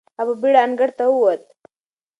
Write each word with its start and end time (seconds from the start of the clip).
هغه 0.19 0.33
په 0.37 0.41
بېړه 0.41 0.59
انګړ 0.65 0.89
ته 0.97 1.03
وووت. 1.09 1.41